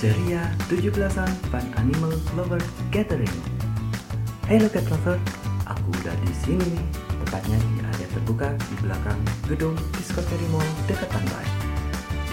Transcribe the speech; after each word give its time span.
Ceria 0.00 0.48
17-an 0.72 1.28
Fun 1.52 1.60
Animal 1.76 2.16
Lover 2.32 2.56
Gathering. 2.88 3.36
Hello 4.48 4.64
Cat 4.72 4.88
Lover, 4.88 5.20
aku 5.68 5.92
udah 5.92 6.16
di 6.24 6.32
sini 6.40 6.64
nih, 6.72 6.84
tepatnya 7.20 7.60
di 7.60 7.84
area 7.84 8.08
terbuka 8.08 8.48
di 8.56 8.80
belakang 8.80 9.20
gedung 9.44 9.76
Discovery 10.00 10.48
Mall 10.48 10.64
dekat 10.88 11.04
Tanbai. 11.12 11.44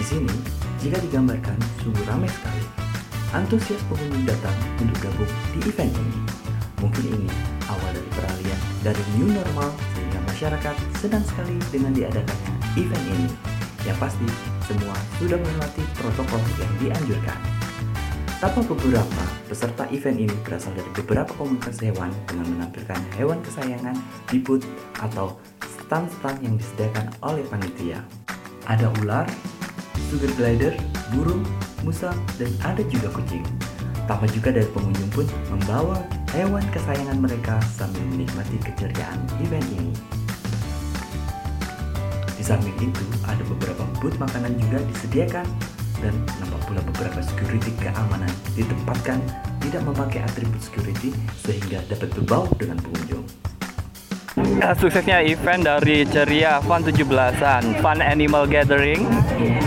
sini, 0.00 0.32
jika 0.80 0.96
digambarkan 0.96 1.60
sungguh 1.84 2.08
ramai 2.08 2.32
sekali. 2.32 2.64
Antusias 3.36 3.84
pengunjung 3.92 4.24
datang 4.24 4.56
untuk 4.80 4.96
gabung 5.04 5.32
di 5.52 5.68
event 5.68 5.92
ini. 5.92 6.18
Mungkin 6.80 7.04
ini 7.04 7.28
awal 7.68 7.92
dari 7.92 8.10
peralihan 8.16 8.60
dari 8.80 9.02
new 9.20 9.28
normal 9.28 9.68
sehingga 9.92 10.24
masyarakat 10.24 10.76
senang 11.04 11.20
sekali 11.20 11.60
dengan 11.68 11.92
diadakannya 11.92 12.80
event 12.80 13.04
ini. 13.12 13.28
Yang 13.84 14.00
pasti, 14.00 14.28
semua 14.64 14.96
sudah 15.20 15.36
melewati 15.36 15.84
protokol 16.00 16.40
yang 16.56 16.72
dianjurkan. 16.80 17.57
Tanpa 18.38 18.62
beberapa 18.70 19.22
peserta 19.50 19.82
event 19.90 20.14
ini 20.14 20.30
berasal 20.46 20.70
dari 20.78 20.86
beberapa 20.94 21.34
komunitas 21.34 21.82
hewan 21.82 22.14
dengan 22.30 22.46
menampilkan 22.54 23.00
hewan 23.18 23.42
kesayangan 23.42 23.98
di 24.30 24.38
atau 25.02 25.34
stand-stand 25.66 26.38
yang 26.46 26.54
disediakan 26.54 27.10
oleh 27.26 27.42
panitia. 27.50 27.98
Ada 28.70 28.94
ular, 29.02 29.26
sugar 30.06 30.30
glider, 30.38 30.70
burung, 31.10 31.42
musang, 31.82 32.14
dan 32.38 32.54
ada 32.62 32.78
juga 32.86 33.10
kucing. 33.10 33.42
Tampak 34.06 34.30
juga 34.30 34.54
dari 34.54 34.70
pengunjung 34.70 35.10
pun 35.10 35.26
membawa 35.50 35.98
hewan 36.30 36.62
kesayangan 36.70 37.18
mereka 37.18 37.58
sambil 37.74 38.06
menikmati 38.06 38.54
keceriaan 38.62 39.18
event 39.42 39.66
ini. 39.74 39.90
Di 42.38 42.46
samping 42.46 42.78
itu, 42.78 43.02
ada 43.26 43.42
beberapa 43.42 43.82
booth 43.98 44.14
makanan 44.22 44.54
juga 44.62 44.78
disediakan 44.94 45.42
dan 46.02 46.14
nampak 46.38 46.60
pula 46.66 46.80
beberapa 46.94 47.20
security 47.22 47.74
keamanan 47.82 48.30
ditempatkan 48.54 49.18
tidak 49.62 49.82
memakai 49.84 50.20
atribut 50.22 50.60
security 50.62 51.10
sehingga 51.42 51.82
dapat 51.90 52.08
berbau 52.14 52.46
dengan 52.56 52.78
pengunjung. 52.82 53.26
Ya, 54.38 54.70
suksesnya 54.70 55.18
event 55.26 55.66
dari 55.66 56.06
Ceria 56.06 56.62
Fun 56.62 56.86
17-an 56.86 57.82
Fun 57.82 57.98
Animal 57.98 58.46
Gathering. 58.46 59.02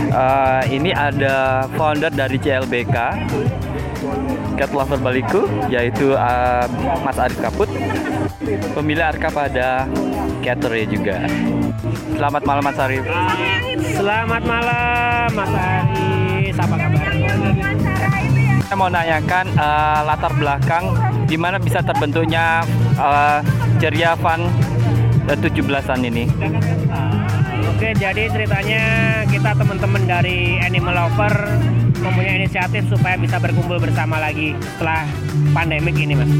Uh, 0.08 0.64
Ini 0.64 0.96
ada 0.96 1.68
founder 1.76 2.08
dari 2.08 2.40
CLBK 2.40 2.96
Cat 4.56 4.70
Lover 4.72 5.00
Baliku 5.00 5.48
Yaitu 5.68 6.16
uh, 6.16 6.64
Mas 7.04 7.20
Arif 7.20 7.36
Kaput. 7.44 7.68
Pemilik 8.72 9.04
Arkapada 9.04 9.84
Cattery 10.40 10.88
juga. 10.88 11.20
Selamat 12.16 12.42
malam 12.48 12.64
Mas 12.64 12.78
Arif. 12.80 13.04
Selamat 13.92 14.42
malam 14.48 15.28
Mas 15.36 15.52
Aris, 15.52 15.91
apa 16.58 16.74
kabar? 16.76 17.00
Saya 18.66 18.76
mau 18.80 18.88
nanyakan 18.88 19.46
uh, 19.56 20.00
latar 20.08 20.32
belakang 20.36 20.84
di 21.28 21.36
mana 21.36 21.60
bisa 21.60 21.84
terbentuknya 21.84 22.64
uh, 22.96 23.44
Ceria 23.76 24.16
Fun 24.16 24.48
17-an 25.28 26.00
ini. 26.02 26.24
Oke, 27.72 27.94
jadi 27.98 28.30
ceritanya 28.30 28.84
kita 29.28 29.58
teman-teman 29.58 30.02
dari 30.06 30.58
Animal 30.62 30.94
Lover 30.98 31.34
mempunyai 32.02 32.42
inisiatif 32.42 32.90
supaya 32.90 33.14
bisa 33.14 33.38
berkumpul 33.38 33.78
bersama 33.78 34.18
lagi 34.18 34.54
setelah 34.74 35.06
pandemik 35.54 35.94
ini, 35.94 36.14
Mas. 36.18 36.32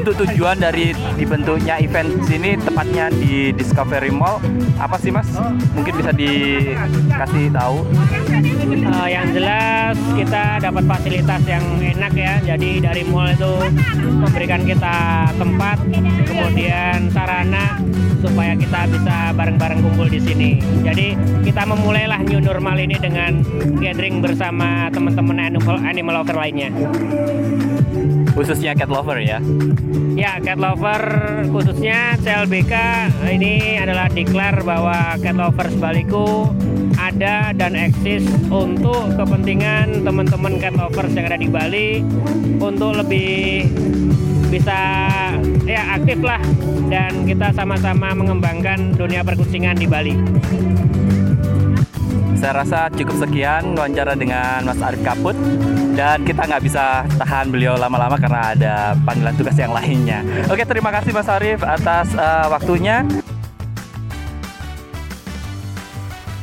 Untuk 0.00 0.16
tujuan 0.24 0.56
dari 0.56 0.96
dibentuknya 1.20 1.76
event 1.76 2.08
sini 2.24 2.56
tepatnya 2.56 3.12
di 3.12 3.52
Discovery 3.52 4.08
Mall 4.08 4.40
apa 4.80 4.96
sih 4.96 5.12
Mas? 5.12 5.28
Mungkin 5.76 5.92
bisa 5.92 6.08
dikasih 6.16 7.52
tahu. 7.52 7.84
Uh, 8.80 9.08
yang 9.12 9.28
jelas 9.36 10.00
kita 10.16 10.56
dapat 10.64 10.88
fasilitas 10.88 11.44
yang 11.44 11.60
enak 11.84 12.16
ya. 12.16 12.40
Jadi 12.40 12.80
dari 12.80 13.04
mall 13.04 13.28
itu 13.28 13.52
memberikan 14.08 14.64
kita 14.64 15.28
tempat, 15.36 15.76
kemudian 16.24 17.12
sarana 17.12 17.76
supaya 18.24 18.56
kita 18.56 18.88
bisa 18.88 19.16
bareng-bareng 19.36 19.84
kumpul 19.84 20.08
di 20.08 20.20
sini. 20.20 20.50
Jadi 20.80 21.12
kita 21.44 21.68
memulailah 21.68 22.24
new 22.24 22.40
normal 22.40 22.80
ini 22.80 22.96
dengan 22.96 23.44
gathering 23.76 24.24
bersama 24.24 24.88
teman-teman 24.88 25.52
animal, 25.52 25.76
animal 25.84 26.24
lover 26.24 26.40
lainnya. 26.40 26.72
Khususnya 28.34 28.72
cat 28.76 28.90
lover 28.90 29.18
ya. 29.18 29.38
Ya, 30.14 30.36
cat 30.42 30.58
lover 30.60 31.02
khususnya 31.48 32.14
CLBK 32.20 32.74
ini 33.30 33.80
adalah 33.80 34.06
declare 34.12 34.60
bahwa 34.62 35.16
cat 35.18 35.36
lovers 35.36 35.74
Baliku 35.80 36.52
ada 37.00 37.56
dan 37.56 37.72
eksis 37.72 38.26
untuk 38.52 39.16
kepentingan 39.16 40.04
teman-teman 40.04 40.60
cat 40.60 40.74
lovers 40.76 41.12
yang 41.16 41.26
ada 41.26 41.38
di 41.40 41.48
Bali 41.48 42.04
untuk 42.60 43.00
lebih 43.00 43.66
bisa 44.50 44.78
ya 45.64 45.94
aktif 45.94 46.18
lah 46.20 46.42
dan 46.90 47.22
kita 47.22 47.54
sama-sama 47.54 48.10
mengembangkan 48.12 48.98
dunia 48.98 49.22
perkucingan 49.22 49.78
di 49.78 49.86
Bali. 49.86 50.14
Saya 52.40 52.64
rasa 52.64 52.88
cukup 52.88 53.20
sekian 53.20 53.76
wawancara 53.76 54.16
dengan 54.16 54.64
Mas 54.64 54.80
Arif 54.80 55.04
Kaput 55.04 55.36
dan 55.92 56.24
kita 56.24 56.48
nggak 56.48 56.64
bisa 56.64 57.04
tahan 57.20 57.52
beliau 57.52 57.76
lama-lama 57.76 58.16
karena 58.16 58.56
ada 58.56 58.74
panggilan 59.04 59.36
tugas 59.36 59.52
yang 59.60 59.76
lainnya. 59.76 60.24
Oke, 60.48 60.64
terima 60.64 60.88
kasih 60.88 61.12
Mas 61.12 61.28
Arif 61.28 61.60
atas 61.60 62.16
uh, 62.16 62.48
waktunya. 62.48 63.04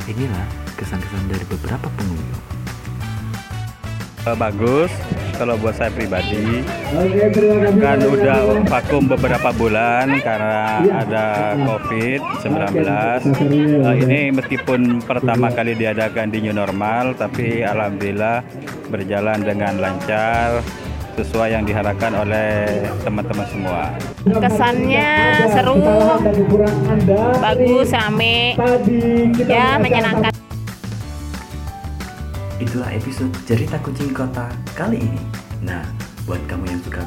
Inilah 0.06 0.46
kesan-kesan 0.78 1.34
dari 1.34 1.46
beberapa 1.50 1.90
pengunjung. 1.90 2.46
bagus 4.38 4.92
kalau 5.38 5.56
buat 5.62 5.78
saya 5.78 5.94
pribadi 5.94 6.66
kan 7.78 8.02
udah 8.02 8.66
vakum 8.66 9.06
beberapa 9.06 9.54
bulan 9.54 10.18
karena 10.26 10.82
ada 11.06 11.26
covid 11.62 12.20
19 12.42 12.84
uh, 13.86 13.96
ini 13.96 14.34
meskipun 14.34 15.06
pertama 15.06 15.54
kali 15.54 15.78
diadakan 15.78 16.34
di 16.34 16.42
new 16.42 16.54
normal 16.58 17.14
tapi 17.14 17.62
alhamdulillah 17.62 18.42
berjalan 18.90 19.40
dengan 19.46 19.78
lancar 19.78 20.60
sesuai 21.18 21.50
yang 21.50 21.66
diharapkan 21.66 22.14
oleh 22.14 22.86
teman-teman 23.02 23.48
semua. 23.50 23.90
Kesannya 24.22 25.10
seru, 25.50 25.82
bagus, 27.42 27.90
rame, 27.90 28.54
ya 29.50 29.82
menyenangkan. 29.82 30.37
Itulah 32.58 32.90
episode 32.90 33.30
cerita 33.46 33.78
kucing 33.86 34.10
kota 34.18 34.50
kali 34.74 34.98
ini. 34.98 35.22
Nah, 35.62 35.86
buat 36.26 36.42
kamu 36.50 36.66
yang 36.66 36.82
suka 36.82 37.06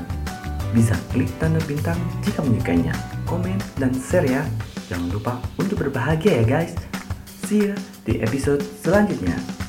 bisa 0.70 0.94
klik 1.10 1.26
tanda 1.42 1.58
bintang 1.66 1.98
jika 2.22 2.38
menyukainya, 2.46 2.94
komen 3.26 3.58
dan 3.74 3.90
share 3.90 4.30
ya. 4.30 4.46
Jangan 4.86 5.10
lupa 5.10 5.42
untuk 5.58 5.82
berbahagia 5.82 6.42
ya 6.42 6.44
guys. 6.46 6.78
See 7.50 7.66
ya 7.66 7.74
di 8.06 8.22
episode 8.22 8.62
selanjutnya. 8.78 9.59